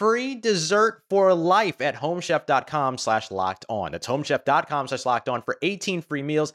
[0.00, 3.92] free dessert for life at homechef.com slash locked on.
[3.92, 6.54] That's homechef.com slash locked on for 18 free meals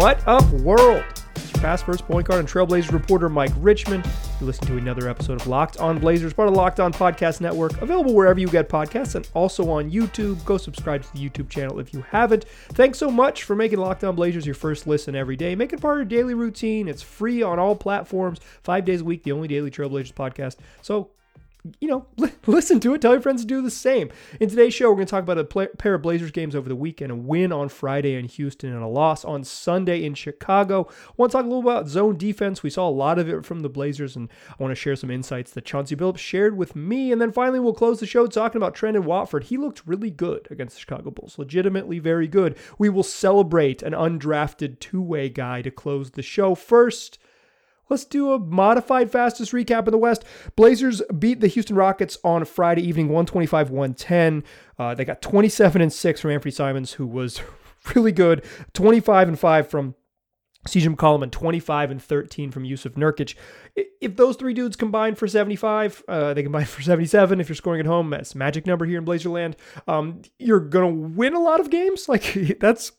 [0.00, 1.04] What up, world?
[1.36, 4.02] It's your past first point guard and Trailblazers reporter Mike Richman.
[4.40, 7.82] You listen to another episode of Locked On Blazers, part of Locked On Podcast Network,
[7.82, 10.42] available wherever you get podcasts and also on YouTube.
[10.46, 12.46] Go subscribe to the YouTube channel if you haven't.
[12.70, 15.54] Thanks so much for making Locked On Blazers your first listen every day.
[15.54, 16.88] Make it part of your daily routine.
[16.88, 20.56] It's free on all platforms, five days a week, the only daily Trailblazers podcast.
[20.80, 21.10] So
[21.80, 22.06] you know,
[22.46, 23.02] listen to it.
[23.02, 24.10] Tell your friends to do the same.
[24.40, 26.68] In today's show, we're going to talk about a play, pair of Blazers games over
[26.68, 30.88] the weekend, a win on Friday in Houston and a loss on Sunday in Chicago.
[31.08, 32.62] I want to talk a little about zone defense.
[32.62, 35.10] We saw a lot of it from the Blazers, and I want to share some
[35.10, 37.12] insights that Chauncey Billups shared with me.
[37.12, 39.44] And then finally, we'll close the show talking about Trendon Watford.
[39.44, 42.56] He looked really good against the Chicago Bulls, legitimately very good.
[42.78, 46.54] We will celebrate an undrafted two-way guy to close the show.
[46.54, 47.18] First,
[47.90, 50.24] Let's do a modified fastest recap in the West.
[50.54, 54.44] Blazers beat the Houston Rockets on Friday evening, 125 110.
[54.78, 57.42] Uh, they got 27 and 6 from Anfernee Simons, who was
[57.94, 59.96] really good, 25 and 5 from
[60.68, 63.34] CJ McCollum, and 25 and 13 from Jusuf Nurkic.
[64.00, 67.80] If those three dudes combine for 75, uh, they combine for 77 if you're scoring
[67.80, 68.10] at home.
[68.10, 69.54] That's magic number here in Blazerland.
[69.88, 72.08] Um, you're going to win a lot of games.
[72.08, 72.92] Like, that's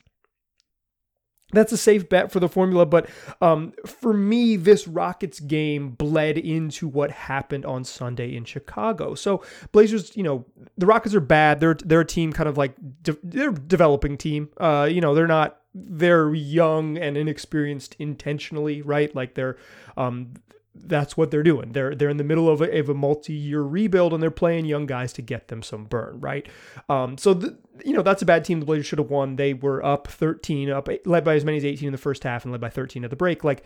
[1.51, 2.85] that's a safe bet for the formula.
[2.85, 3.09] But
[3.41, 9.15] um, for me, this Rockets game bled into what happened on Sunday in Chicago.
[9.15, 10.45] So Blazers, you know,
[10.77, 11.59] the Rockets are bad.
[11.59, 14.49] They're they're a team kind of like de- they're developing team.
[14.57, 19.13] Uh, you know, they're not they're young and inexperienced intentionally, right?
[19.15, 19.57] Like they're
[19.97, 20.33] um,
[20.73, 21.73] that's what they're doing.
[21.73, 24.85] They're they're in the middle of a, of a multi-year rebuild and they're playing young
[24.85, 26.47] guys to get them some burn, right?
[26.89, 28.59] Um, so the, you know that's a bad team.
[28.59, 29.35] The Blazers should have won.
[29.35, 32.45] They were up 13, up led by as many as 18 in the first half
[32.45, 33.43] and led by 13 at the break.
[33.43, 33.63] Like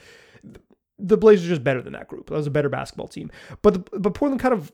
[0.98, 2.28] the Blazers are just better than that group.
[2.28, 3.32] That was a better basketball team.
[3.62, 4.72] But the, but Portland kind of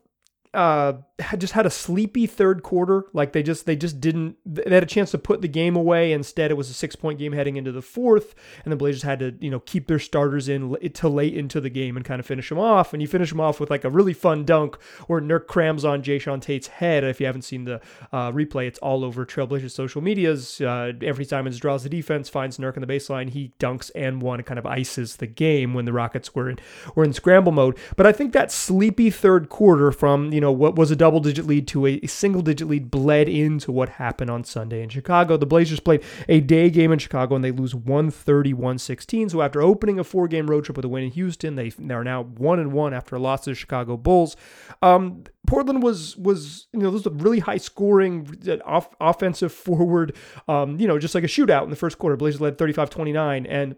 [0.54, 0.94] uh,
[1.38, 3.06] just had a sleepy third quarter.
[3.14, 4.36] Like they just they just didn't.
[4.46, 6.12] They had a chance to put the game away.
[6.12, 9.20] Instead, it was a six point game heading into the fourth, and the Blazers had
[9.20, 12.26] to you know keep their starters in to late into the game and kind of
[12.26, 12.94] finish them off.
[12.94, 16.04] And you finish them off with like a really fun dunk where Nurk crams on
[16.04, 17.04] Jae'Sean Tate's head.
[17.04, 17.80] If you haven't seen the
[18.12, 20.60] uh, replay, it's all over Trailblazers social medias.
[20.60, 24.40] Uh, Anfernee Simons draws the defense, finds Nurk in the baseline, he dunks and one,
[24.40, 26.60] and kind of ices the game when the Rockets were in
[26.96, 27.78] were in scramble mode.
[27.96, 31.48] But I think that sleepy third quarter from you know what was a double digit
[31.48, 35.38] lead to a single digit lead bled into what happened on Sunday in Chicago.
[35.38, 39.32] The Blazers played a day game in Chicago and they lose 130-116.
[39.32, 42.04] So after opening a four game road trip with a win in Houston, they are
[42.04, 44.36] now one and one after a loss to the Chicago Bulls.
[44.82, 48.28] Um, Portland was was you know this was a really high scoring
[48.66, 50.16] off, offensive forward
[50.48, 52.16] um, you know just like a shootout in the first quarter.
[52.16, 53.76] Blazers led 35-29 and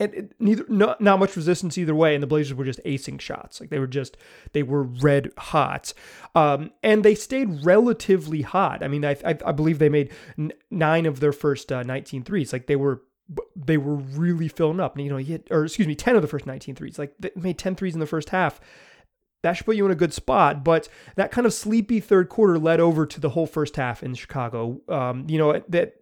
[0.00, 3.20] and it, neither not, not much resistance either way and the blazers were just acing
[3.20, 3.60] shots.
[3.60, 4.16] Like they were just
[4.52, 5.92] they were red hot
[6.34, 8.82] um, and they stayed relatively hot.
[8.82, 12.24] I mean i, I, I believe they made n- nine of their first uh, 19
[12.24, 12.52] threes.
[12.52, 13.02] Like they were
[13.56, 14.96] they were really filling up.
[14.96, 16.98] And you know hit, or excuse me 10 of the first 19 threes.
[16.98, 18.60] Like they made 10 threes in the first half.
[19.42, 20.64] That should put you in a good spot.
[20.64, 24.14] But that kind of sleepy third quarter led over to the whole first half in
[24.14, 24.80] Chicago.
[24.88, 25.96] Um, you know, that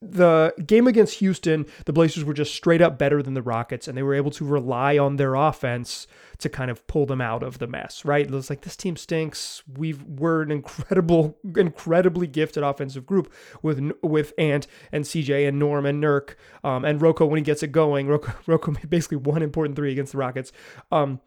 [0.00, 3.96] the game against Houston, the Blazers were just straight up better than the Rockets, and
[3.96, 6.06] they were able to rely on their offense
[6.38, 8.04] to kind of pull them out of the mess.
[8.04, 8.26] Right?
[8.26, 9.62] It was like this team stinks.
[9.66, 13.32] We've we're an incredible, incredibly gifted offensive group
[13.62, 17.62] with with Ant and CJ and Norm and Nurk um, and Rocco when he gets
[17.62, 18.08] it going.
[18.08, 20.52] Rocco, Rocco basically one important three against the Rockets.
[20.92, 21.20] Um,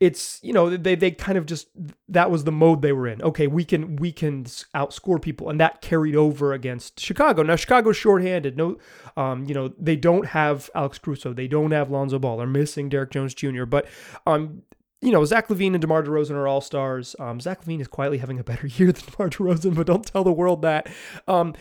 [0.00, 1.68] it's you know they they kind of just
[2.08, 3.20] that was the mode they were in.
[3.22, 4.44] Okay, we can we can
[4.74, 7.42] outscore people, and that carried over against Chicago.
[7.42, 8.56] Now Chicago's shorthanded.
[8.56, 8.78] No,
[9.16, 12.88] um, you know they don't have Alex Caruso, they don't have Lonzo Ball, they're missing
[12.88, 13.66] Derrick Jones Jr.
[13.66, 13.86] But
[14.26, 14.62] um,
[15.02, 17.14] you know, Zach LaVine and DeMar DeRozan are all stars.
[17.18, 20.24] Um, Zach LaVine is quietly having a better year than DeMar DeRozan, but don't tell
[20.24, 20.88] the world that.
[21.28, 21.54] Um,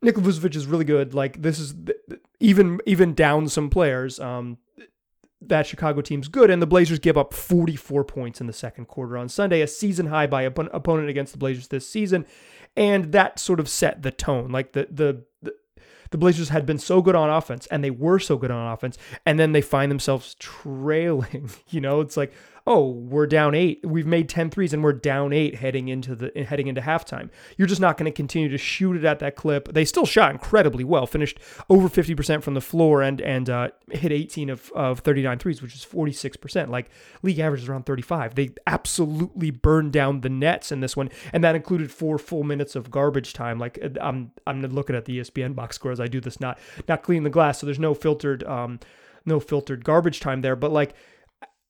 [0.00, 1.14] Nikola Vucevic is really good.
[1.14, 1.74] Like this is
[2.40, 4.18] even even down some players.
[4.20, 4.58] Um,
[5.48, 9.16] that Chicago team's good, and the Blazers give up 44 points in the second quarter
[9.16, 12.26] on Sunday, a season high by op- opponent against the Blazers this season,
[12.76, 14.50] and that sort of set the tone.
[14.50, 15.54] Like the the, the
[16.10, 18.96] the Blazers had been so good on offense, and they were so good on offense,
[19.26, 21.50] and then they find themselves trailing.
[21.68, 22.32] You know, it's like,
[22.66, 23.80] oh, we're down eight.
[23.84, 27.28] We've made 10 threes and we're down eight heading into the heading into halftime.
[27.58, 29.72] You're just not going to continue to shoot it at that clip.
[29.72, 31.38] They still shot incredibly well, finished
[31.68, 35.74] over 50% from the floor and and uh, hit 18 of, of 39 threes, which
[35.74, 36.68] is 46%.
[36.68, 36.88] Like
[37.22, 38.34] league average is around 35.
[38.34, 42.74] They absolutely burned down the nets in this one, and that included four full minutes
[42.74, 43.58] of garbage time.
[43.58, 46.58] Like uh, I'm I'm looking at the ESPN box score as I do this, not
[46.88, 48.80] not cleaning the glass, so there's no filtered um
[49.26, 50.94] no filtered garbage time there, but like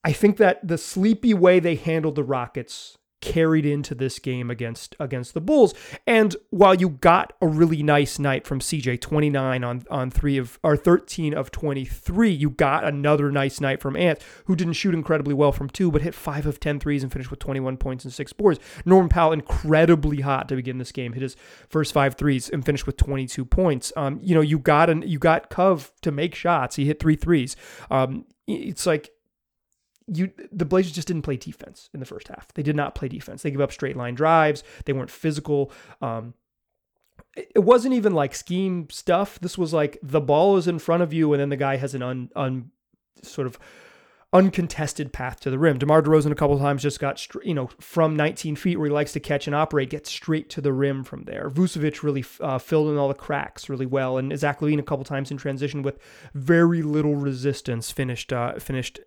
[0.05, 4.95] I think that the sleepy way they handled the Rockets carried into this game against
[5.01, 5.73] against the Bulls.
[6.07, 10.59] And while you got a really nice night from CJ, 29 on on 3 of
[10.63, 15.33] or 13 of 23, you got another nice night from Ant, who didn't shoot incredibly
[15.33, 18.13] well from 2 but hit 5 of 10 threes and finished with 21 points and
[18.13, 18.61] 6 boards.
[18.85, 21.37] Norman Powell incredibly hot to begin this game, hit his
[21.71, 23.91] first 5 threes and finished with 22 points.
[23.97, 26.77] Um, you know, you got an you got Cove to make shots.
[26.77, 27.57] He hit 3 threes.
[27.91, 29.14] Um, it's like
[30.07, 32.53] you the Blazers just didn't play defense in the first half.
[32.55, 33.43] They did not play defense.
[33.43, 34.63] They gave up straight line drives.
[34.85, 35.73] They weren't physical.
[36.03, 36.35] Um,
[37.37, 39.39] it wasn't even like scheme stuff.
[39.41, 41.95] This was like the ball is in front of you, and then the guy has
[41.95, 42.71] an un, un
[43.23, 43.59] sort of
[44.33, 45.79] uncontested path to the rim.
[45.79, 49.13] DeMar DeRozan a couple times just got you know from 19 feet where he likes
[49.13, 51.49] to catch and operate, get straight to the rim from there.
[51.49, 55.05] Vucevic really uh, filled in all the cracks really well, and Zach LaVine a couple
[55.05, 55.99] times in transition with
[56.35, 59.01] very little resistance finished uh, finished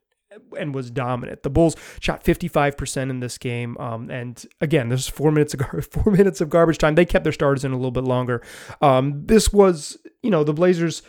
[0.58, 1.44] and was dominant.
[1.44, 3.78] The Bulls shot 55% in this game.
[3.78, 6.96] Um, and again, there's four minutes of gar- four minutes of garbage time.
[6.96, 8.42] They kept their starters in a little bit longer.
[8.82, 11.02] Um, this was, you know, the Blazers.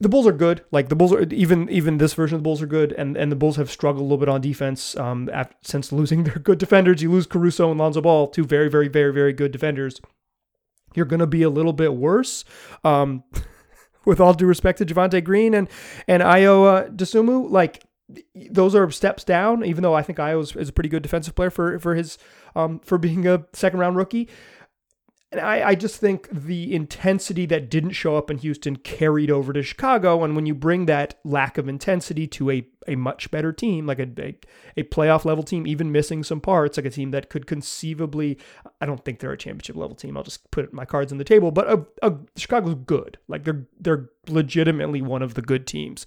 [0.00, 0.64] The Bulls are good.
[0.72, 3.30] Like the Bulls are even even this version of the Bulls are good, and and
[3.30, 4.96] the Bulls have struggled a little bit on defense.
[4.96, 8.68] Um, after, since losing their good defenders, you lose Caruso and Lonzo Ball, two very
[8.68, 10.00] very very very good defenders.
[10.96, 12.44] You're gonna be a little bit worse.
[12.82, 13.22] Um,
[14.04, 15.68] with all due respect to Javonte Green and
[16.08, 17.84] and Ayo uh, Dosunmu, like
[18.50, 19.64] those are steps down.
[19.64, 22.18] Even though I think is, is a pretty good defensive player for for his
[22.54, 24.28] um, for being a second round rookie.
[25.30, 29.54] And I, I just think the intensity that didn't show up in Houston carried over
[29.54, 30.22] to Chicago.
[30.24, 33.98] And when you bring that lack of intensity to a a much better team, like
[33.98, 34.34] a, a,
[34.76, 38.38] a playoff level team, even missing some parts, like a team that could conceivably.
[38.80, 40.16] I don't think they're a championship level team.
[40.16, 41.50] I'll just put my cards on the table.
[41.50, 43.18] But a, a, Chicago's good.
[43.28, 46.06] Like they're they're legitimately one of the good teams,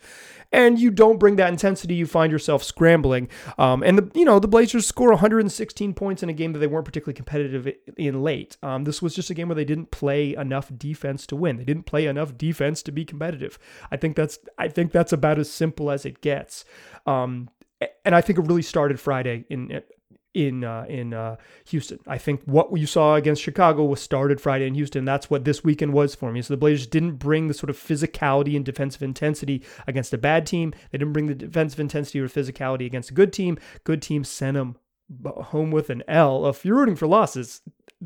[0.51, 3.29] and you don't bring that intensity, you find yourself scrambling.
[3.57, 6.67] Um, and the you know the Blazers score 116 points in a game that they
[6.67, 7.67] weren't particularly competitive
[7.97, 8.57] in late.
[8.63, 11.57] Um, this was just a game where they didn't play enough defense to win.
[11.57, 13.59] They didn't play enough defense to be competitive.
[13.91, 16.64] I think that's I think that's about as simple as it gets.
[17.05, 17.49] Um,
[18.03, 19.81] and I think it really started Friday in
[20.35, 21.99] in uh, in uh, Houston.
[22.05, 25.05] I think what you saw against Chicago was started Friday in Houston.
[25.05, 26.41] That's what this weekend was for me.
[26.41, 30.45] So the Blazers didn't bring the sort of physicality and defensive intensity against a bad
[30.45, 30.73] team.
[30.91, 33.57] They didn't bring the defensive intensity or physicality against a good team.
[33.83, 34.75] Good team sent them
[35.25, 36.47] home with an L.
[36.47, 37.61] If you're rooting for losses,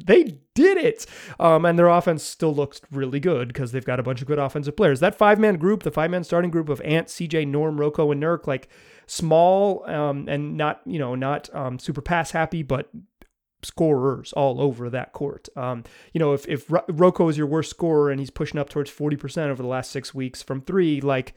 [0.05, 1.05] they did it.
[1.39, 4.39] Um, and their offense still looks really good because they've got a bunch of good
[4.39, 4.99] offensive players.
[4.99, 8.21] That five man group, the five man starting group of Ant, CJ, Norm, Rocco, and
[8.21, 8.69] Nurk, like
[9.05, 12.89] small um, and not, you know, not um, super pass happy, but
[13.63, 15.49] scorers all over that court.
[15.55, 18.91] Um, you know, if, if Rocco is your worst scorer and he's pushing up towards
[18.91, 21.33] 40% over the last six weeks from three, like,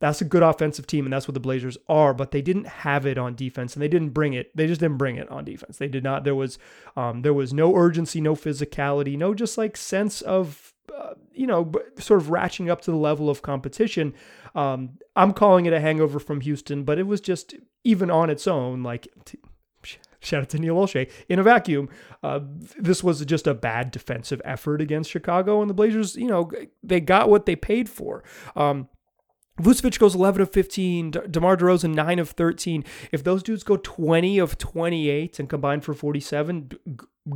[0.00, 2.14] that's a good offensive team, and that's what the Blazers are.
[2.14, 4.56] But they didn't have it on defense, and they didn't bring it.
[4.56, 5.78] They just didn't bring it on defense.
[5.78, 6.24] They did not.
[6.24, 6.58] There was,
[6.96, 11.72] um, there was no urgency, no physicality, no just like sense of, uh, you know,
[11.98, 14.14] sort of ratcheting up to the level of competition.
[14.54, 18.46] Um, I'm calling it a hangover from Houston, but it was just even on its
[18.46, 19.08] own, like.
[19.24, 19.38] T-
[20.20, 21.88] shout out to Neil Olshey, In a vacuum,
[22.24, 22.40] uh,
[22.76, 26.50] this was just a bad defensive effort against Chicago, and the Blazers, you know,
[26.82, 28.24] they got what they paid for.
[28.56, 28.88] Um,
[29.60, 32.84] Vucevic goes 11 of 15, DeMar DeRozan 9 of 13.
[33.12, 36.70] If those dudes go 20 of 28 and combine for 47,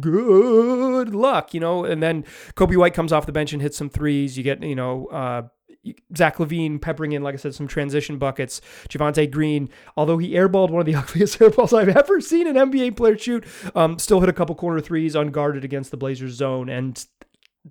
[0.00, 1.84] good luck, you know.
[1.84, 2.24] And then
[2.54, 4.36] Coby White comes off the bench and hits some threes.
[4.36, 5.42] You get, you know, uh,
[6.16, 8.60] Zach LaVine peppering in, like I said, some transition buckets.
[8.88, 12.96] Javonte Green, although he airballed one of the ugliest airballs I've ever seen an NBA
[12.96, 16.68] player shoot, um, still hit a couple corner threes unguarded against the Blazers zone.
[16.68, 17.04] And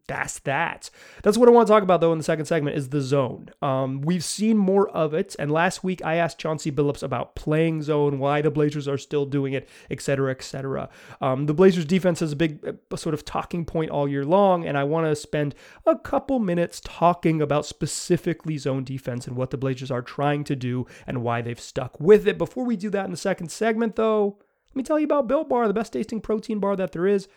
[0.07, 0.89] that's that.
[1.21, 3.49] That's what I want to talk about though in the second segment is the zone.
[3.61, 7.81] Um, we've seen more of it, and last week I asked Chauncey Billups about playing
[7.81, 10.89] zone, why the Blazers are still doing it, etc., etc.
[11.19, 14.65] Um, the Blazers defense is a big a sort of talking point all year long,
[14.65, 15.55] and I want to spend
[15.85, 20.55] a couple minutes talking about specifically zone defense and what the Blazers are trying to
[20.55, 22.37] do and why they've stuck with it.
[22.37, 24.37] Before we do that in the second segment, though,
[24.69, 27.27] let me tell you about Built Bar, the best tasting protein bar that there is.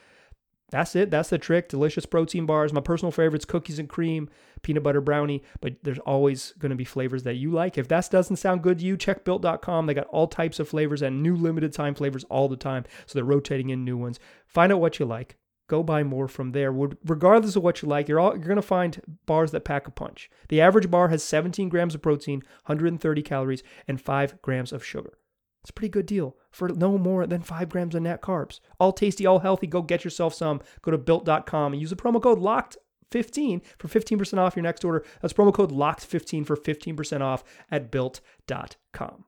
[0.70, 1.10] That's it.
[1.10, 1.68] That's the trick.
[1.68, 2.72] Delicious protein bars.
[2.72, 4.28] My personal favorites cookies and cream,
[4.62, 7.78] peanut butter brownie, but there's always going to be flavors that you like.
[7.78, 9.86] If that doesn't sound good to you, check built.com.
[9.86, 12.84] They got all types of flavors and new limited time flavors all the time.
[13.06, 14.18] So they're rotating in new ones.
[14.46, 15.36] Find out what you like.
[15.66, 16.72] Go buy more from there.
[16.72, 19.90] Regardless of what you like, you're all, you're going to find bars that pack a
[19.90, 20.28] punch.
[20.48, 25.18] The average bar has 17 grams of protein, 130 calories, and 5 grams of sugar.
[25.64, 28.60] It's a pretty good deal for no more than five grams of net carbs.
[28.78, 29.66] All tasty, all healthy.
[29.66, 30.60] Go get yourself some.
[30.82, 35.06] Go to built.com and use the promo code LOCKED15 for 15% off your next order.
[35.22, 39.24] That's promo code LOCKED15 for 15% off at built.com.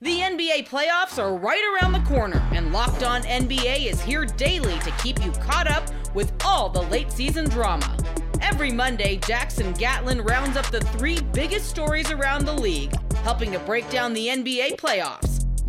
[0.00, 4.78] The NBA playoffs are right around the corner, and Locked On NBA is here daily
[4.80, 5.84] to keep you caught up
[6.14, 7.96] with all the late season drama.
[8.40, 13.58] Every Monday, Jackson Gatlin rounds up the three biggest stories around the league, helping to
[13.60, 15.41] break down the NBA playoffs.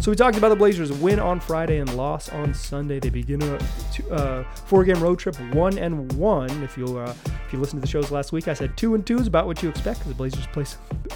[0.00, 3.00] So we talked about the Blazers win on Friday and loss on Sunday.
[3.00, 3.58] They begin a
[4.10, 6.50] uh, four-game road trip, one and one.
[6.62, 7.14] If you uh,
[7.46, 9.44] if you listened to the shows last week, I said two and two is about
[9.44, 10.64] what you expect because the Blazers play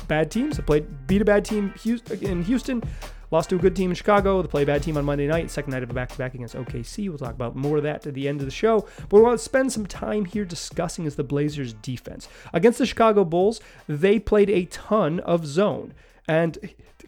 [0.07, 0.59] bad teams.
[0.59, 1.73] They played beat a bad team
[2.21, 2.83] in Houston,
[3.31, 4.43] lost to a good team in Chicago.
[4.43, 7.09] They play a bad team on Monday night, second night of a back-to-back against OKC.
[7.09, 8.87] We'll talk about more of that at the end of the show.
[9.09, 12.87] But we want to spend some time here discussing is the Blazers' defense against the
[12.87, 13.63] Chicago Bulls.
[13.89, 15.95] They played a ton of zone
[16.29, 16.59] and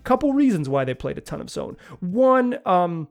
[0.06, 1.76] couple reasons why they played a ton of zone.
[2.00, 3.08] One, um,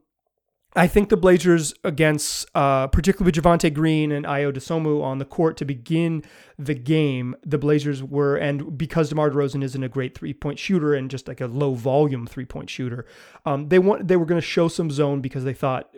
[0.77, 5.25] I think the Blazers against, uh, particularly with Javonte Green and Ayo Dosunmu on the
[5.25, 6.23] court to begin
[6.59, 10.93] the game, the Blazers were, and because DeMar DeRozan isn't a great three point shooter
[10.93, 13.05] and just like a low volume three point shooter,
[13.45, 15.95] um, they want they were going to show some zone because they thought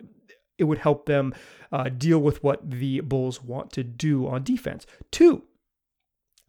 [0.58, 1.34] it would help them
[1.72, 4.86] uh, deal with what the Bulls want to do on defense.
[5.10, 5.42] Two,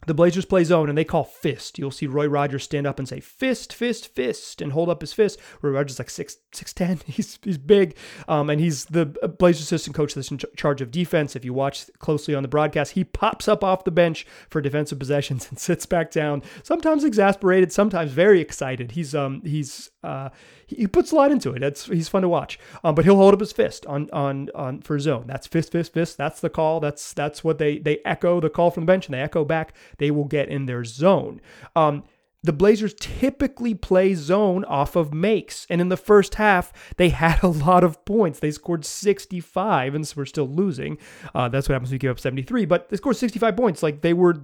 [0.06, 1.78] the Blazers play zone and they call fist.
[1.78, 5.12] You'll see Roy Rogers stand up and say fist, fist, fist, and hold up his
[5.12, 5.38] fist.
[5.60, 7.00] Roy Rogers is like six six ten.
[7.06, 7.96] He's he's big,
[8.28, 11.36] um, and he's the Blazers assistant coach that's in charge of defense.
[11.36, 14.98] If you watch closely on the broadcast, he pops up off the bench for defensive
[14.98, 16.42] possessions and sits back down.
[16.62, 18.92] Sometimes exasperated, sometimes very excited.
[18.92, 20.30] He's um he's uh
[20.76, 21.62] he puts a lot into it.
[21.62, 22.58] It's he's fun to watch.
[22.84, 25.24] Um, but he'll hold up his fist on on on for zone.
[25.26, 26.16] That's fist, fist, fist.
[26.16, 26.80] That's the call.
[26.80, 29.74] That's that's what they they echo the call from the bench and they echo back.
[29.98, 31.40] They will get in their zone.
[31.76, 32.04] Um,
[32.42, 35.66] the Blazers typically play zone off of makes.
[35.68, 38.40] And in the first half, they had a lot of points.
[38.40, 40.98] They scored 65, and so we're still losing.
[41.34, 42.64] Uh, that's what happens when you give up 73.
[42.64, 43.82] But they scored 65 points.
[43.82, 44.40] Like they were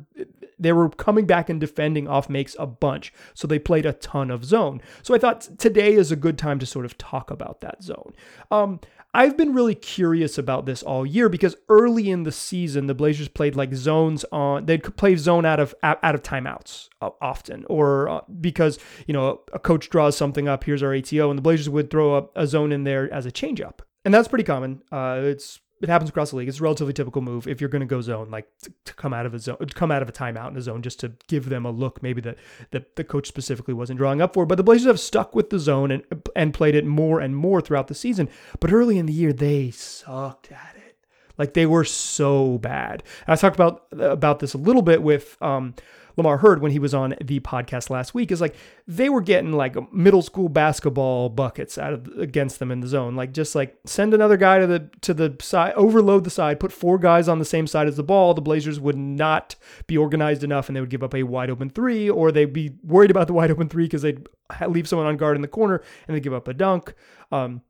[0.59, 3.13] they were coming back and defending off makes a bunch.
[3.35, 4.81] So they played a ton of zone.
[5.03, 8.15] So I thought today is a good time to sort of talk about that zone.
[8.51, 8.81] Um,
[9.17, 13.29] I've been really curious about this all year because early in the season, the Blazers
[13.29, 14.67] played like zones on.
[14.67, 19.41] They'd play zone out of out of timeouts uh, often, or uh, because you know
[19.55, 20.65] a coach draws something up.
[20.65, 23.33] Here's our ATO, and the Blazers would throw a, a zone in there as a
[23.33, 24.83] changeup, and that's pretty common.
[24.93, 26.49] Uh, it's it happens across the league.
[26.49, 29.13] It's a relatively typical move if you're going to go zone, like to, to come
[29.13, 31.49] out of a zone, come out of a timeout in a zone, just to give
[31.49, 32.37] them a look maybe that
[32.71, 34.47] the, the coach specifically wasn't drawing up for.
[34.47, 36.03] But the Blazers have stuck with the zone and
[36.35, 38.29] and played it more and more throughout the season.
[38.61, 40.97] But early in the year, they sucked at it.
[41.39, 43.03] Like they were so bad.
[43.27, 45.75] I talked about about this a little bit with um,
[46.17, 48.57] Lamar Hurd when he was on the podcast last week is like
[48.87, 53.15] they were getting like middle school basketball buckets out of against them in the zone.
[53.15, 56.73] Like just like send another guy to the to the side, overload the side, put
[56.73, 58.33] four guys on the same side as the ball.
[58.33, 59.57] The Blazers would not
[59.87, 62.73] be organized enough, and they would give up a wide open three, or they'd be
[62.83, 64.27] worried about the wide open three because they'd
[64.69, 66.95] leave someone on guard in the corner and they give up a dunk.
[67.31, 67.63] Um,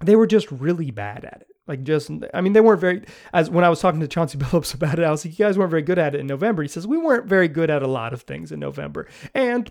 [0.00, 1.57] they were just really bad at it.
[1.68, 3.04] Like just, I mean, they weren't very.
[3.32, 5.58] As when I was talking to Chauncey Billups about it, I was like, "You guys
[5.58, 7.86] weren't very good at it in November." He says, "We weren't very good at a
[7.86, 9.70] lot of things in November." And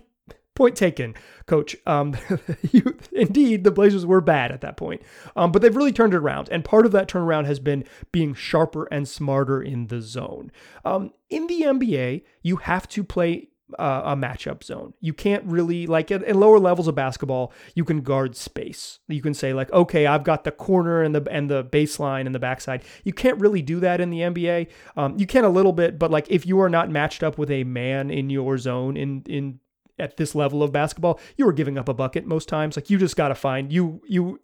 [0.58, 1.14] point taken,
[1.46, 1.76] Coach.
[1.86, 2.16] Um,
[2.72, 5.02] you, indeed, the Blazers were bad at that point,
[5.36, 6.48] um, but they've really turned it around.
[6.50, 10.50] And part of that turnaround has been being sharper and smarter in the zone.
[10.84, 13.48] Um, in the NBA, you have to play
[13.78, 14.94] uh, a matchup zone.
[15.00, 19.00] You can't really like at, at, lower levels of basketball, you can guard space.
[19.08, 22.34] You can say like, okay, I've got the corner and the and the baseline and
[22.34, 22.82] the backside.
[23.04, 24.68] You can't really do that in the NBA.
[24.96, 27.50] Um, you can a little bit, but like if you are not matched up with
[27.50, 29.60] a man in your zone in in
[29.98, 32.76] at this level of basketball, you are giving up a bucket most times.
[32.76, 34.40] Like you just got to find you you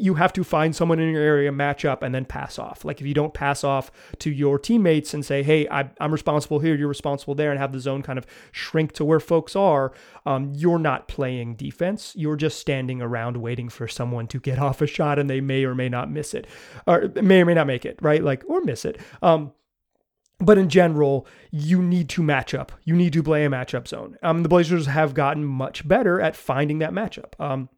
[0.00, 2.84] you have to find someone in your area, match up, and then pass off.
[2.84, 3.90] Like if you don't pass off
[4.20, 7.72] to your teammates and say, "Hey, I, am responsible here, you're responsible there," and have
[7.72, 9.92] the zone kind of shrink to where folks are,
[10.24, 12.12] um, you're not playing defense.
[12.16, 15.64] You're just standing around waiting for someone to get off a shot, and they may
[15.64, 16.46] or may not miss it,
[16.86, 18.22] or may or may not make it, right?
[18.22, 19.00] Like or miss it.
[19.20, 19.52] Um,
[20.40, 22.70] but in general, you need to match up.
[22.84, 24.16] You need to play a matchup zone.
[24.22, 27.38] Um, the Blazers have gotten much better at finding that matchup.
[27.40, 27.68] Um,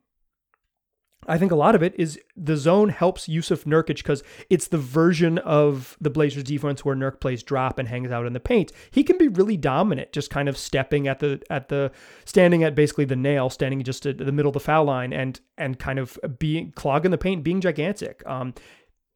[1.28, 4.78] I think a lot of it is the zone helps Jusuf Nurkic because it's the
[4.78, 8.72] version of the Blazers defense where Nurk plays drop and hangs out in the paint.
[8.90, 11.92] He can be really dominant, just kind of stepping at the at the
[12.24, 15.40] standing at basically the nail, standing just at the middle of the foul line and
[15.58, 18.26] and kind of being clogging the paint, being gigantic.
[18.26, 18.54] Um,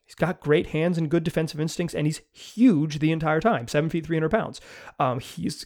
[0.07, 3.89] He's got great hands and good defensive instincts, and he's huge the entire time, seven
[3.89, 4.61] feet, three hundred pounds.
[4.99, 5.65] Um, he's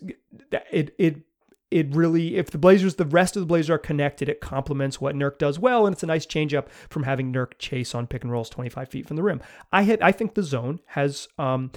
[0.70, 1.22] it it
[1.70, 5.14] it really, if the Blazers, the rest of the Blazers are connected, it complements what
[5.14, 8.22] Nurk does well, and it's a nice change up from having Nurk chase on pick
[8.22, 9.40] and rolls 25 feet from the rim.
[9.72, 11.70] I had, I think the zone has, um,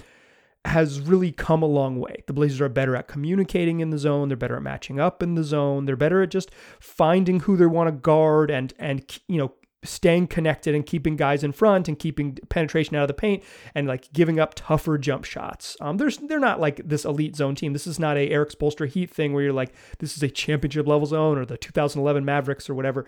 [0.64, 2.22] has really come a long way.
[2.26, 4.28] The Blazers are better at communicating in the zone.
[4.28, 5.84] They're better at matching up in the zone.
[5.84, 6.50] They're better at just
[6.80, 9.52] finding who they want to guard and and you know
[9.84, 13.42] staying connected and keeping guys in front and keeping penetration out of the paint
[13.74, 15.76] and like giving up tougher jump shots.
[15.80, 17.72] Um, there's they're not like this elite zone team.
[17.72, 20.86] This is not a Erik Spoelstra Heat thing where you're like this is a championship
[20.86, 23.06] level zone or the 2011 Mavericks or whatever.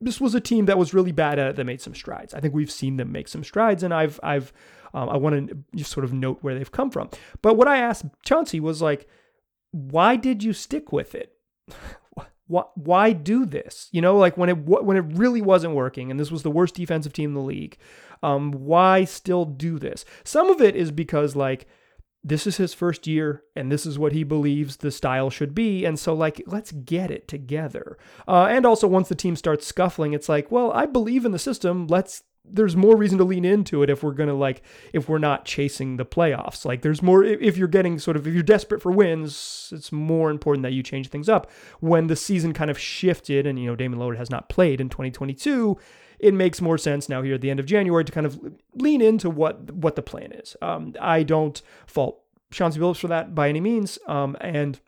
[0.00, 2.34] This was a team that was really bad at it that made some strides.
[2.34, 4.52] I think we've seen them make some strides, and I've I've
[4.94, 7.10] um, I want to just sort of note where they've come from.
[7.42, 9.06] But what I asked Chauncey was like,
[9.72, 11.32] why did you stick with it?
[12.46, 13.88] Why, why do this?
[13.92, 16.74] You know, like when it when it really wasn't working, and this was the worst
[16.74, 17.76] defensive team in the league.
[18.22, 20.04] Um, why still do this?
[20.24, 21.66] Some of it is because like
[22.22, 25.84] this is his first year, and this is what he believes the style should be,
[25.84, 27.98] and so like let's get it together.
[28.26, 31.38] Uh, and also, once the team starts scuffling, it's like, well, I believe in the
[31.38, 31.86] system.
[31.86, 35.18] Let's there's more reason to lean into it if we're going to like if we're
[35.18, 38.80] not chasing the playoffs like there's more if you're getting sort of if you're desperate
[38.80, 42.78] for wins it's more important that you change things up when the season kind of
[42.78, 45.76] shifted and you know Damian Lillard has not played in 2022
[46.18, 48.40] it makes more sense now here at the end of January to kind of
[48.74, 53.34] lean into what what the plan is um, I don't fault Chauncey Billups for that
[53.34, 53.98] by any means.
[54.06, 54.80] Um, and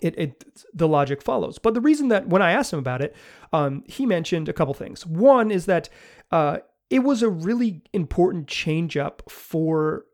[0.00, 1.58] it, it the logic follows.
[1.58, 3.16] But the reason that when I asked him about it,
[3.52, 5.04] um, he mentioned a couple things.
[5.06, 5.88] One is that
[6.30, 6.58] uh,
[6.90, 10.04] it was a really important change up for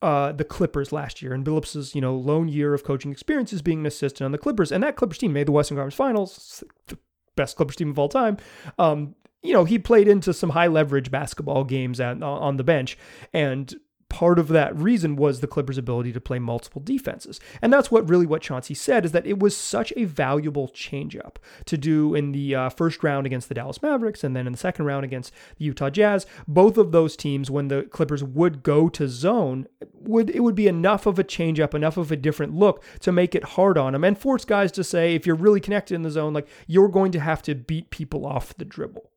[0.00, 3.80] uh, the Clippers last year, and Billups's you know lone year of coaching experiences being
[3.80, 6.98] an assistant on the Clippers, and that Clippers team made the Western Conference Finals, the
[7.36, 8.36] best Clippers team of all time.
[8.78, 12.98] Um, you know, he played into some high leverage basketball games at, on the bench,
[13.32, 13.74] and
[14.08, 17.40] part of that reason was the Clippers' ability to play multiple defenses.
[17.60, 21.36] And that's what really what Chauncey said is that it was such a valuable changeup
[21.66, 24.58] to do in the uh, first round against the Dallas Mavericks and then in the
[24.58, 26.26] second round against the Utah Jazz.
[26.46, 30.68] Both of those teams, when the Clippers would go to zone, would it would be
[30.68, 34.04] enough of a changeup, enough of a different look to make it hard on them
[34.04, 37.12] and force guys to say, if you're really connected in the zone, like you're going
[37.12, 39.10] to have to beat people off the dribble.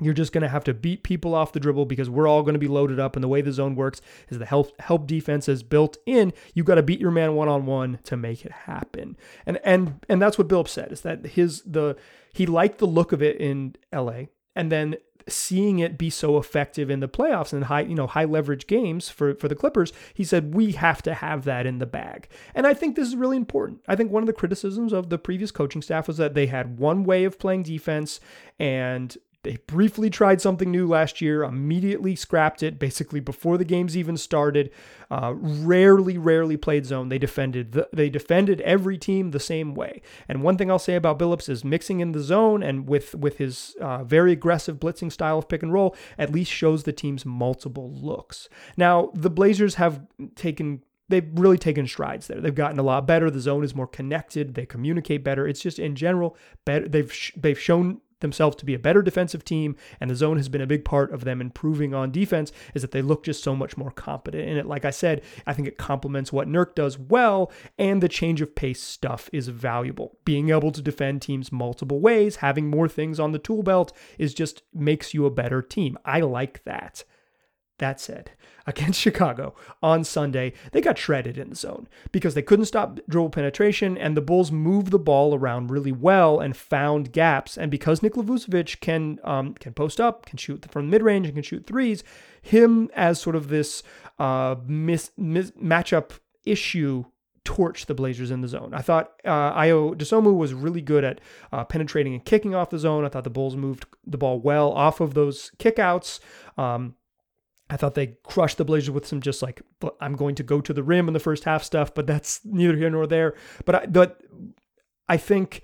[0.00, 2.54] You're just going to have to beat people off the dribble because we're all going
[2.54, 3.16] to be loaded up.
[3.16, 6.32] And the way the zone works is the help help defense is built in.
[6.54, 9.16] You've got to beat your man one on one to make it happen.
[9.46, 11.96] And and and that's what Bill said is that his the
[12.32, 14.28] he liked the look of it in L.A.
[14.54, 18.24] and then seeing it be so effective in the playoffs and high you know high
[18.24, 19.92] leverage games for for the Clippers.
[20.14, 22.28] He said we have to have that in the bag.
[22.54, 23.80] And I think this is really important.
[23.88, 26.78] I think one of the criticisms of the previous coaching staff was that they had
[26.78, 28.20] one way of playing defense
[28.58, 29.16] and
[29.48, 34.18] they briefly tried something new last year, immediately scrapped it, basically before the games even
[34.18, 34.70] started.
[35.10, 37.08] Uh, rarely, rarely played zone.
[37.08, 40.02] They defended the, they defended every team the same way.
[40.28, 43.38] And one thing I'll say about Billups is mixing in the zone and with with
[43.38, 47.24] his uh, very aggressive blitzing style of pick and roll, at least shows the teams
[47.24, 48.50] multiple looks.
[48.76, 50.02] Now the Blazers have
[50.34, 52.38] taken they've really taken strides there.
[52.38, 53.30] They've gotten a lot better.
[53.30, 54.56] The zone is more connected.
[54.56, 55.48] They communicate better.
[55.48, 56.86] It's just in general better.
[56.86, 60.48] They've sh- they've shown themselves to be a better defensive team, and the zone has
[60.48, 63.54] been a big part of them improving on defense, is that they look just so
[63.54, 64.66] much more competent in it.
[64.66, 68.54] Like I said, I think it complements what Nurk does well, and the change of
[68.54, 70.18] pace stuff is valuable.
[70.24, 74.34] Being able to defend teams multiple ways, having more things on the tool belt is
[74.34, 75.98] just makes you a better team.
[76.04, 77.04] I like that.
[77.78, 78.32] That said,
[78.66, 83.30] against Chicago on Sunday, they got shredded in the zone because they couldn't stop dribble
[83.30, 87.56] penetration, and the Bulls moved the ball around really well and found gaps.
[87.56, 91.36] And because Nikola Vucevic can um, can post up, can shoot from mid range, and
[91.36, 92.04] can shoot threes,
[92.42, 93.82] him as sort of this
[94.18, 97.04] uh, mis, mis, matchup issue
[97.48, 98.74] torch the Blazers in the zone.
[98.74, 101.18] I thought uh, Ayo Dosunmu was really good at
[101.50, 103.06] uh, penetrating and kicking off the zone.
[103.06, 106.20] I thought the Bulls moved the ball well off of those kickouts.
[106.58, 106.94] Um,
[107.70, 109.62] I thought they crushed the Blazers with some just like
[110.00, 112.76] I'm going to go to the rim in the first half stuff, but that's neither
[112.76, 113.34] here nor there.
[113.64, 114.20] But I, but
[115.08, 115.62] I think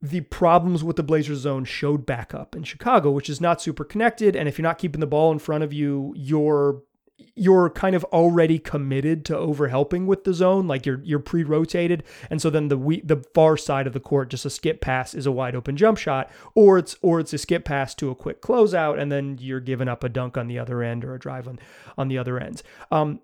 [0.00, 3.84] the problems with the Blazers zone showed back up in Chicago, which is not super
[3.84, 4.36] connected.
[4.36, 6.82] And if you're not keeping the ball in front of you, you're
[7.34, 12.40] you're kind of already committed to overhelping with the zone, like you're you're pre-rotated, and
[12.40, 15.26] so then the we, the far side of the court, just a skip pass is
[15.26, 18.40] a wide open jump shot, or it's or it's a skip pass to a quick
[18.40, 21.48] closeout, and then you're giving up a dunk on the other end or a drive
[21.48, 21.58] on
[21.96, 22.62] on the other ends.
[22.90, 23.20] Um,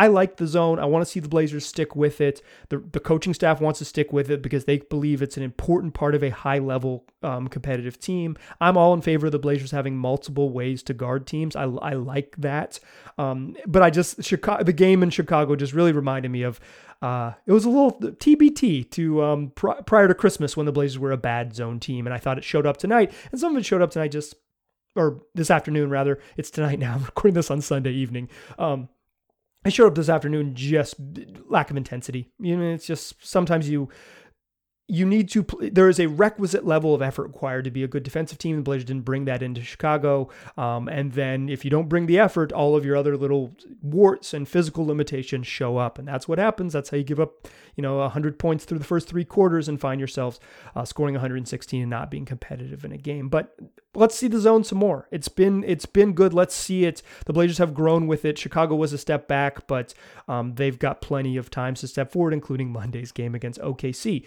[0.00, 0.78] I like the zone.
[0.78, 2.40] I want to see the Blazers stick with it.
[2.70, 5.92] The, the coaching staff wants to stick with it because they believe it's an important
[5.92, 8.38] part of a high level um, competitive team.
[8.62, 11.54] I'm all in favor of the Blazers having multiple ways to guard teams.
[11.54, 12.80] I, I like that.
[13.18, 16.60] Um, but I just, Chicago, the game in Chicago just really reminded me of
[17.02, 20.98] uh, it was a little TBT to um, pr- prior to Christmas when the Blazers
[20.98, 22.06] were a bad zone team.
[22.06, 23.12] And I thought it showed up tonight.
[23.32, 24.34] And some of it showed up tonight just,
[24.96, 26.20] or this afternoon rather.
[26.38, 26.94] It's tonight now.
[26.94, 28.30] I'm recording this on Sunday evening.
[28.58, 28.88] Um,
[29.64, 30.94] I showed up this afternoon just
[31.48, 32.30] lack of intensity.
[32.38, 33.88] You know, it's just sometimes you
[34.90, 38.02] you need to there is a requisite level of effort required to be a good
[38.02, 40.28] defensive team the blazers didn't bring that into chicago.
[40.56, 44.34] Um, and then if you don't bring the effort all of your other little warts
[44.34, 46.72] and physical limitations show up and that's what happens.
[46.72, 49.80] That's how you give up you know 100 points through the first three quarters and
[49.80, 50.40] find yourselves
[50.74, 53.28] uh, scoring 116 and not being competitive in a game.
[53.28, 53.54] But
[53.94, 55.06] let's see the zone some more.
[55.10, 56.34] It's been it's been good.
[56.34, 57.02] Let's see it.
[57.26, 58.38] The blazers have grown with it.
[58.38, 59.94] Chicago was a step back but
[60.28, 64.24] um, they've got plenty of times to step forward including monday's game against okc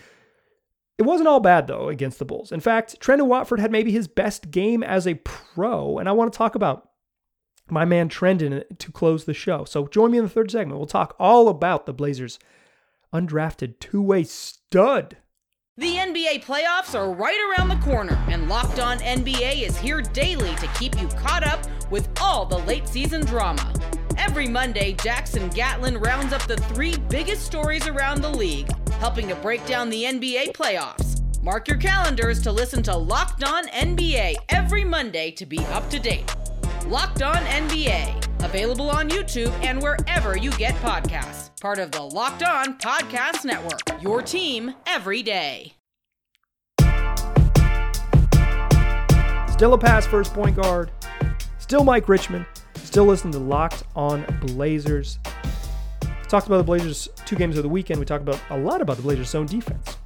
[0.97, 2.51] it wasn't all bad, though, against the Bulls.
[2.51, 6.32] In fact, Trendon Watford had maybe his best game as a pro, and I want
[6.32, 6.89] to talk about
[7.69, 9.65] my man Trendon to close the show.
[9.65, 10.77] So join me in the third segment.
[10.77, 12.38] We'll talk all about the Blazers'
[13.13, 15.17] undrafted two way stud.
[15.75, 20.53] The NBA playoffs are right around the corner, and Locked On NBA is here daily
[20.58, 23.73] to keep you caught up with all the late season drama.
[24.15, 29.36] Every Monday, Jackson Gatlin rounds up the three biggest stories around the league, helping to
[29.36, 31.21] break down the NBA playoffs.
[31.41, 35.99] Mark your calendars to listen to Locked On NBA every Monday to be up to
[35.99, 36.34] date.
[36.88, 41.49] Locked On NBA, Available on YouTube and wherever you get podcasts.
[41.62, 43.79] Part of the Locked On Podcast Network.
[44.01, 45.73] Your team every day.
[49.49, 50.91] Still a pass first point guard.
[51.58, 52.45] Still Mike Richman.
[52.75, 55.19] Still listening to Locked On Blazers.
[56.34, 58.00] Talked about the Blazers two games of the weekend.
[58.00, 59.98] We talked about a lot about the Blazers' own defense.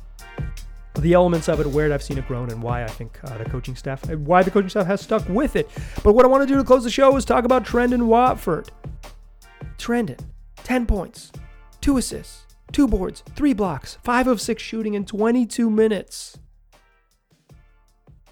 [0.99, 3.45] The elements of it, where I've seen it grown, and why I think uh, the
[3.45, 5.69] coaching staff, why the coaching staff has stuck with it.
[6.03, 8.69] But what I want to do to close the show is talk about Trendon Watford.
[9.77, 10.19] Trendon,
[10.65, 11.31] 10 points,
[11.79, 16.39] two assists, two boards, three blocks, five of six shooting in 22 minutes.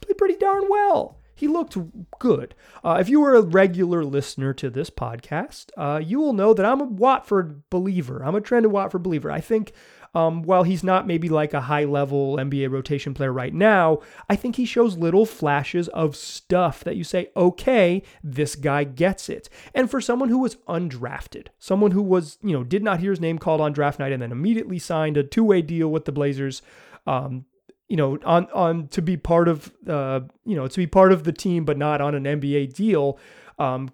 [0.02, 1.78] Played pretty darn well he looked
[2.20, 2.56] good.
[2.84, 6.66] Uh, if you were a regular listener to this podcast, uh, you will know that
[6.66, 8.24] I'm a Watford believer.
[8.24, 9.30] I'm a Trendon Watford believer.
[9.30, 9.74] I think
[10.16, 14.38] um, while he's not maybe like a high level NBA rotation player right now, I
[14.38, 19.50] think he shows little flashes of stuff that you say, okay, this guy gets it.
[19.74, 23.20] And for someone who was undrafted, someone who was, you know, did not hear his
[23.20, 26.14] name called on draft night and then immediately signed a two way deal with the
[26.14, 26.62] Blazers.
[27.06, 27.46] Um,
[27.88, 31.24] you know, on on to be part of uh, you know, to be part of
[31.24, 33.20] the team, but not on an NBA deal.
[33.60, 33.92] Um,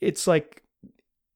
[0.00, 0.62] it's like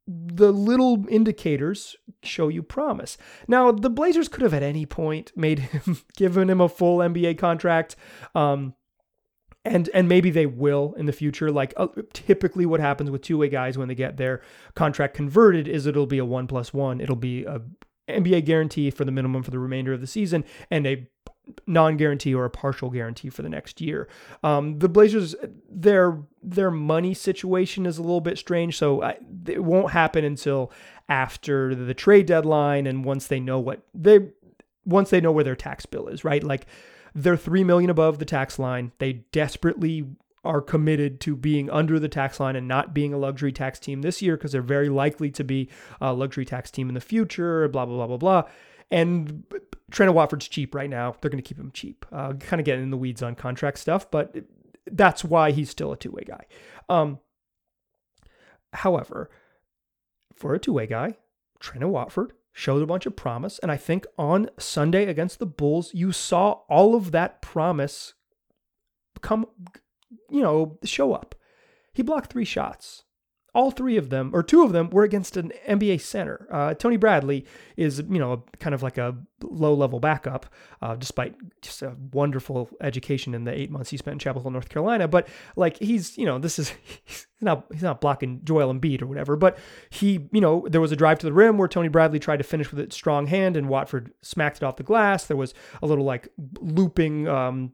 [0.06, 3.18] the little indicators show you promise.
[3.46, 7.38] Now, the Blazers could have at any point made him, given him a full NBA
[7.38, 7.96] contract.
[8.34, 8.74] Um,
[9.64, 11.50] and and maybe they will in the future.
[11.50, 14.40] Like uh, typically, what happens with two way guys when they get their
[14.74, 17.00] contract converted is it'll be a one plus one.
[17.00, 17.60] It'll be a
[18.08, 21.06] NBA guarantee for the minimum for the remainder of the season and a
[21.66, 24.08] non-guarantee or a partial guarantee for the next year.
[24.42, 25.34] Um, the Blazers,
[25.70, 30.72] their their money situation is a little bit strange, so I, it won't happen until
[31.08, 34.30] after the trade deadline and once they know what they
[34.84, 36.24] once they know where their tax bill is.
[36.24, 36.66] Right, like
[37.14, 38.92] they're three million above the tax line.
[38.98, 40.06] They desperately
[40.44, 44.02] are committed to being under the tax line and not being a luxury tax team
[44.02, 45.68] this year because they're very likely to be
[46.00, 47.68] a luxury tax team in the future.
[47.68, 48.50] Blah blah blah blah blah.
[48.90, 49.44] And
[49.90, 51.14] Trendon Watford's cheap right now.
[51.20, 52.04] They're going to keep him cheap.
[52.12, 54.36] Uh, kind of getting in the weeds on contract stuff, but
[54.90, 56.44] that's why he's still a two way guy.
[56.88, 57.20] Um,
[58.72, 59.30] however,
[60.34, 61.16] for a two way guy,
[61.60, 63.58] Trendon Watford showed a bunch of promise.
[63.60, 68.14] And I think on Sunday against the Bulls, you saw all of that promise
[69.20, 69.46] come,
[70.30, 71.34] you know, show up.
[71.92, 73.04] He blocked three shots
[73.54, 76.46] all three of them, or two of them, were against an NBA center.
[76.50, 80.46] Uh, Tony Bradley is, you know, kind of like a low level backup,
[80.82, 84.50] uh, despite just a wonderful education in the eight months he spent in Chapel Hill,
[84.50, 85.08] North Carolina.
[85.08, 86.72] But like he's, you know, this is
[87.04, 89.34] he's not he's not blocking Joel Embiid or whatever.
[89.34, 89.58] But
[89.90, 92.44] he, you know, there was a drive to the rim where Tony Bradley tried to
[92.44, 95.24] finish with a strong hand, and Watford smacked it off the glass.
[95.24, 96.28] There was a little like
[96.60, 97.28] looping.
[97.28, 97.72] Um,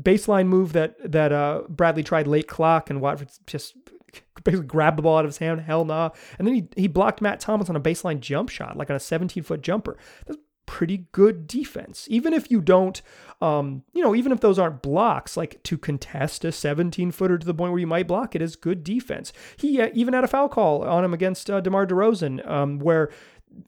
[0.00, 3.74] baseline move that that uh, Bradley tried late clock and Watford just
[4.44, 5.60] basically grabbed the ball out of his hand.
[5.60, 6.10] Hell nah.
[6.38, 9.00] And then he, he blocked Matt Thomas on a baseline jump shot, like on a
[9.00, 9.96] 17 foot jumper.
[10.26, 12.06] That's pretty good defense.
[12.10, 13.02] Even if you don't,
[13.40, 17.46] um, you know, even if those aren't blocks, like to contest a 17 footer to
[17.46, 19.32] the point where you might block it is good defense.
[19.56, 23.10] He uh, even had a foul call on him against uh, DeMar DeRozan, um, where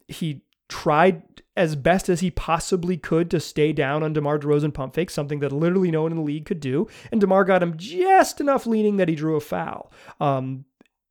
[0.08, 4.94] he tried as best as he possibly could to stay down on DeMar DeRozan pump
[4.94, 6.88] fake, something that literally no one in the league could do.
[7.12, 9.92] And DeMar got him just enough leaning that he drew a foul.
[10.20, 10.64] Um,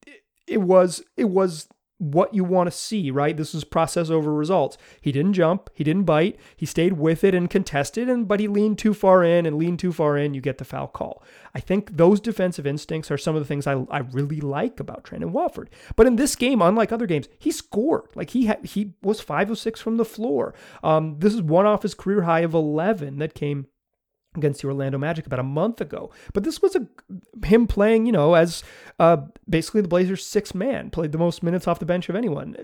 [0.06, 1.68] it, it was it was
[2.04, 3.36] what you want to see, right?
[3.38, 4.78] This is process over results.
[5.00, 8.48] He didn't jump, he didn't bite, he stayed with it and contested, and but he
[8.48, 11.24] leaned too far in and leaned too far in, you get the foul call.
[11.56, 15.04] I think those defensive instincts are some of the things I, I really like about
[15.04, 15.70] Trendon Watford.
[15.96, 18.10] But in this game, unlike other games, he scored.
[18.16, 20.54] Like he had, he was five of six from the floor.
[20.84, 23.68] Um, this is one off his career high of 11 that came
[24.36, 26.12] against the Orlando Magic about a month ago.
[26.34, 26.88] But this was a
[27.46, 28.64] him playing, you know, as
[29.00, 29.18] uh,
[29.50, 32.56] basically the Blazers' six man, played the most minutes off the bench of anyone.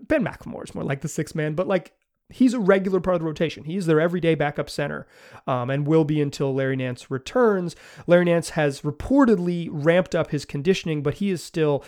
[0.00, 1.92] Ben McLemore is more like the six man, but like
[2.30, 3.64] he's a regular part of the rotation.
[3.64, 5.06] He's their everyday backup center
[5.46, 7.76] um, and will be until Larry Nance returns.
[8.06, 11.84] Larry Nance has reportedly ramped up his conditioning, but he is still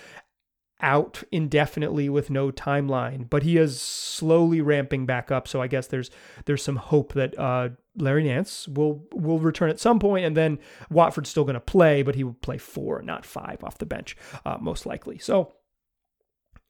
[0.80, 5.46] out indefinitely with no timeline, but he is slowly ramping back up.
[5.46, 6.10] So I guess there's
[6.44, 10.58] there's some hope that uh, Larry Nance will will return at some point, and then
[10.90, 14.16] Watford's still going to play, but he will play four, not five, off the bench,
[14.44, 15.18] uh, most likely.
[15.18, 15.52] So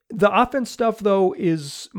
[0.09, 1.89] the offense stuff though is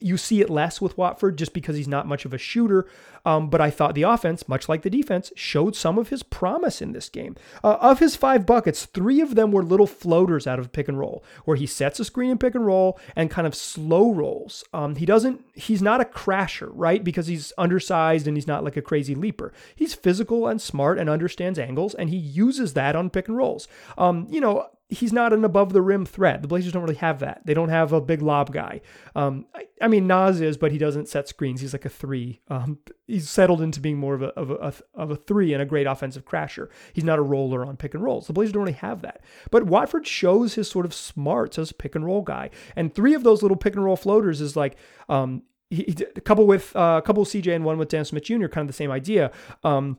[0.00, 2.86] you see it less with Watford just because he's not much of a shooter.
[3.24, 6.80] Um, but I thought the offense, much like the defense, showed some of his promise
[6.80, 7.36] in this game.
[7.62, 10.98] Uh, of his five buckets, three of them were little floaters out of pick and
[10.98, 14.64] roll, where he sets a screen in pick and roll and kind of slow rolls.
[14.72, 17.04] Um, he doesn't, he's not a crasher, right?
[17.04, 19.52] Because he's undersized and he's not like a crazy leaper.
[19.74, 23.68] He's physical and smart and understands angles, and he uses that on pick and rolls.
[23.98, 26.42] Um, you know, he's not an above the rim threat.
[26.42, 27.42] The Blazers don't really have that.
[27.44, 28.80] They don't have a big lob guy.
[29.14, 31.60] Um, I, I, mean, Naz is, but he doesn't set screens.
[31.60, 32.40] He's like a three.
[32.48, 35.66] Um, he's settled into being more of a, of a, of a three and a
[35.66, 36.68] great offensive crasher.
[36.92, 38.26] He's not a roller on pick and rolls.
[38.26, 39.22] The Blazers don't really have that.
[39.50, 42.50] But Watford shows his sort of smarts as a pick and roll guy.
[42.74, 44.76] And three of those little pick and roll floaters is like,
[45.08, 48.08] um, he, he, a couple with uh, a couple with CJ and one with Dennis
[48.08, 48.48] Smith Jr.
[48.48, 49.30] Kind of the same idea,
[49.62, 49.98] um,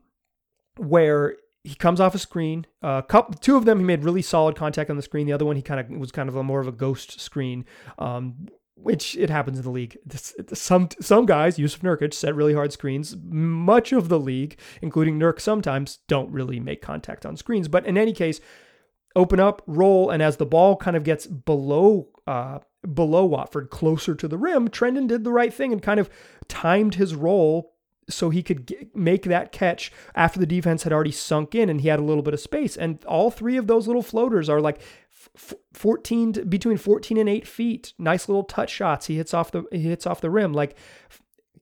[0.76, 2.66] where he comes off a screen.
[2.82, 5.28] Uh, couple, two of them he made really solid contact on the screen.
[5.28, 7.66] The other one he kind of was kind of a more of a ghost screen,
[8.00, 9.98] um, which it happens in the league.
[10.54, 13.16] Some some guys, Jusuf Nurkic, set really hard screens.
[13.24, 17.68] Much of the league, including Nurk, sometimes don't really make contact on screens.
[17.68, 18.42] But in any case,
[19.16, 22.08] open up, roll, and as the ball kind of gets below.
[22.26, 22.60] Uh,
[22.94, 26.10] below Watford, closer to the rim, Trendon did the right thing and kind of
[26.48, 27.74] timed his roll
[28.10, 31.88] so he could make that catch after the defense had already sunk in and he
[31.88, 32.76] had a little bit of space.
[32.76, 34.82] And all three of those little floaters are like
[35.74, 37.94] 14 between 14 and 8 feet.
[37.98, 39.08] Nice little touch shots.
[39.08, 40.76] He hits off the he hits off the rim like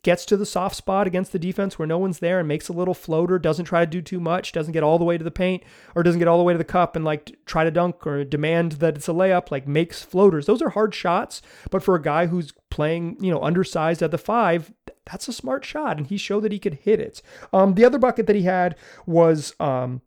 [0.02, 2.74] gets to the soft spot against the defense where no one's there and makes a
[2.74, 5.32] little floater, doesn't try to do too much, doesn't get all the way to the
[5.32, 8.08] paint or doesn't get all the way to the cup and like try to dunk
[8.08, 10.46] or demand that it's a layup, like makes floaters.
[10.46, 14.18] Those are hard shots, but for a guy who's playing, you know, undersized at the
[14.18, 14.74] 5,
[15.06, 17.22] that's a smart shot and he showed that he could hit it.
[17.52, 20.02] Um the other bucket that he had was um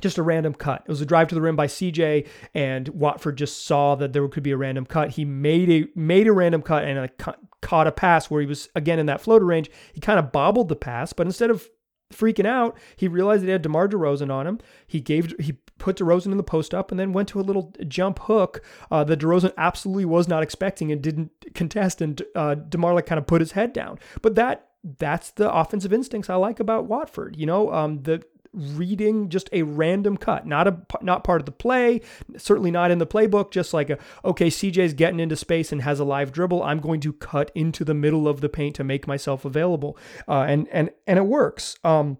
[0.00, 0.82] just a random cut.
[0.86, 4.26] It was a drive to the rim by CJ, and Watford just saw that there
[4.28, 5.10] could be a random cut.
[5.10, 7.18] He made a made a random cut and like
[7.62, 9.70] caught a pass where he was again in that floater range.
[9.92, 11.68] He kind of bobbled the pass, but instead of
[12.12, 14.58] freaking out, he realized that he had DeMar DeRozan on him.
[14.86, 17.72] He gave he put DeRozan in the post up and then went to a little
[17.88, 22.94] jump hook uh, that DeRozan absolutely was not expecting and didn't contest, and uh, DeMar
[22.94, 23.98] like kind of put his head down.
[24.22, 24.68] But that
[24.98, 27.36] that's the offensive instincts I like about Watford.
[27.36, 31.52] You know, um, the reading just a random cut, not a not part of the
[31.52, 32.00] play,
[32.36, 33.50] certainly not in the playbook.
[33.50, 36.62] Just like a okay, CJ's getting into space and has a live dribble.
[36.62, 39.96] I'm going to cut into the middle of the paint to make myself available,
[40.28, 41.76] uh, and and and it works.
[41.84, 42.18] Um,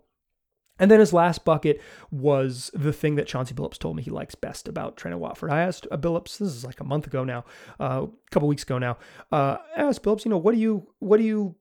[0.80, 4.34] and then his last bucket was the thing that Chauncey Billups told me he likes
[4.34, 5.50] best about Trendon Watford.
[5.50, 7.44] I asked uh, Billups, this is like a month ago now,
[7.78, 8.96] uh, a couple weeks ago now.
[9.30, 11.56] Uh, I asked Billups, you know, what do you what do you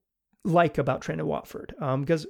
[0.46, 1.76] like about Trendon Watford?
[1.82, 2.26] Um, because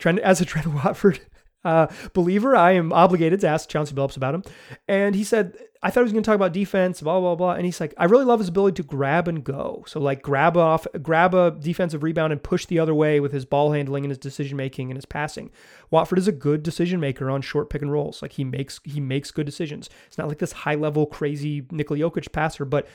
[0.00, 1.20] Trend, as a Trendon Watford
[1.64, 4.42] uh, believer, I am obligated to ask Chauncey Billups about him.
[4.88, 7.52] And he said, I thought he was going to talk about defense, blah, blah, blah.
[7.52, 9.84] And he's like, I really love his ability to grab and go.
[9.86, 13.44] So, like, grab off, grab a defensive rebound and push the other way with his
[13.44, 15.50] ball handling and his decision making and his passing.
[15.90, 18.22] Watford is a good decision maker on short pick and rolls.
[18.22, 19.90] Like, he makes he makes good decisions.
[20.06, 22.88] It's not like this high level, crazy Nikola Jokic passer, but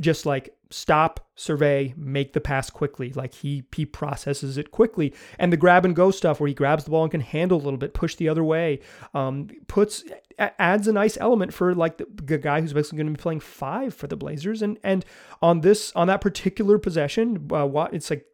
[0.00, 3.12] just like stop, survey, make the pass quickly.
[3.12, 6.84] Like he he processes it quickly, and the grab and go stuff where he grabs
[6.84, 8.80] the ball and can handle a little bit, push the other way,
[9.14, 10.04] um, puts
[10.38, 13.40] adds a nice element for like the, the guy who's basically going to be playing
[13.40, 14.62] five for the Blazers.
[14.62, 15.04] And and
[15.40, 18.26] on this on that particular possession, uh, what it's like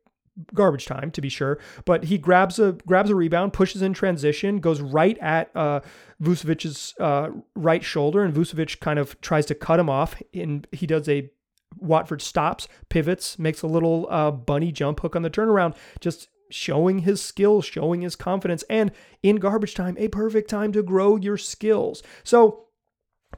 [0.54, 4.60] garbage time to be sure but he grabs a grabs a rebound pushes in transition
[4.60, 5.78] goes right at uh
[6.22, 10.86] Vucevic's uh, right shoulder and Vucevic kind of tries to cut him off and he
[10.86, 11.30] does a
[11.78, 17.00] Watford stops, pivots, makes a little uh, bunny jump hook on the turnaround, just showing
[17.00, 21.36] his skills, showing his confidence, and in garbage time, a perfect time to grow your
[21.38, 22.02] skills.
[22.24, 22.66] So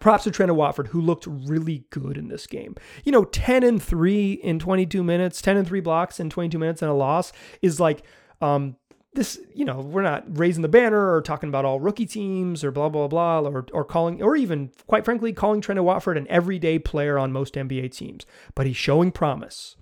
[0.01, 2.75] props to Trendon Watford, who looked really good in this game.
[3.05, 6.83] You know, 10 and 3 in 22 minutes, 10 and 3 blocks in 22 minutes
[6.83, 8.05] and a loss is like
[8.41, 8.77] um
[9.15, 12.71] this, you know, we're not raising the banner or talking about all rookie teams or
[12.71, 16.79] blah blah blah or or calling or even quite frankly calling Trendon Watford an everyday
[16.79, 19.77] player on most NBA teams, but he's showing promise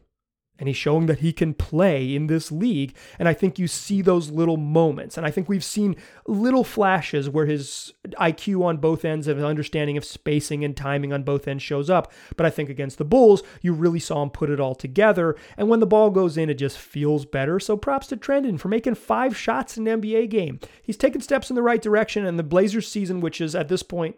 [0.59, 2.95] and he's showing that he can play in this league.
[3.19, 5.17] And I think you see those little moments.
[5.17, 9.97] And I think we've seen little flashes where his IQ on both ends and understanding
[9.97, 12.13] of spacing and timing on both ends shows up.
[12.37, 15.37] But I think against the Bulls, you really saw him put it all together.
[15.57, 17.59] And when the ball goes in, it just feels better.
[17.59, 20.61] So props to Trendon for making five shots in an NBA game.
[20.83, 22.25] He's taken steps in the right direction.
[22.25, 24.17] And the Blazers season, which is at this point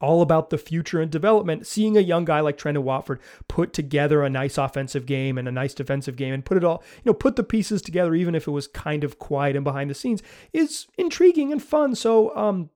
[0.00, 1.66] all about the future and development.
[1.66, 5.52] Seeing a young guy like Trendon Watford put together a nice offensive game and a
[5.52, 8.46] nice defensive game and put it all, you know, put the pieces together, even if
[8.46, 11.94] it was kind of quiet and behind the scenes, is intriguing and fun.
[11.94, 12.70] So, um,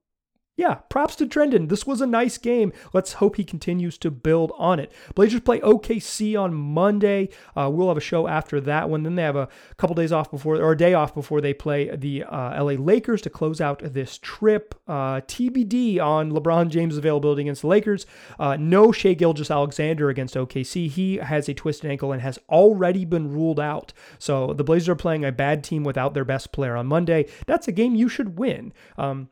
[0.56, 1.68] yeah, props to Trendon.
[1.68, 2.72] This was a nice game.
[2.92, 4.92] Let's hope he continues to build on it.
[5.16, 7.30] Blazers play OKC on Monday.
[7.56, 9.02] Uh, we'll have a show after that one.
[9.02, 11.94] Then they have a couple days off before, or a day off before they play
[11.96, 14.76] the uh, LA Lakers to close out this trip.
[14.86, 18.06] Uh, TBD on LeBron James' availability against the Lakers.
[18.38, 20.88] Uh, no Shai Gilgeous-Alexander against OKC.
[20.88, 23.92] He has a twisted ankle and has already been ruled out.
[24.20, 27.26] So the Blazers are playing a bad team without their best player on Monday.
[27.48, 28.72] That's a game you should win.
[28.96, 29.30] Um,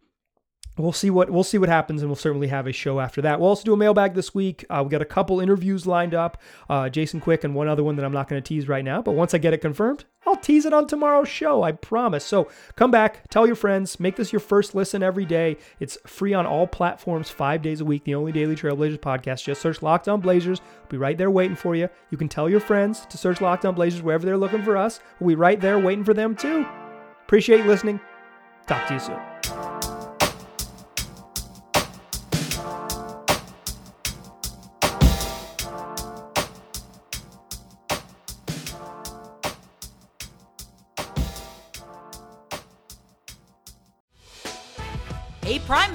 [0.76, 3.40] we'll see what we'll see what happens, and we'll certainly have a show after that.
[3.40, 4.64] We'll also do a mailbag this week.
[4.70, 7.96] Uh, we got a couple interviews lined up, uh, Jason Quick and one other one
[7.96, 9.02] that I'm not going to tease right now.
[9.02, 11.62] But once I get it confirmed, I'll tease it on tomorrow's show.
[11.62, 12.24] I promise.
[12.24, 15.56] So come back, tell your friends, make this your first listen every day.
[15.80, 18.04] It's free on all platforms, five days a week.
[18.04, 19.44] The only daily Trailblazers podcast.
[19.44, 20.60] Just search Locked On Blazers.
[20.60, 21.88] We'll be right there waiting for you.
[22.10, 25.00] You can tell your friends to search Locked On Blazers wherever they're looking for us.
[25.20, 26.66] We'll be right there waiting for them too.
[27.24, 28.00] Appreciate listening.
[28.66, 29.31] Talk to you soon.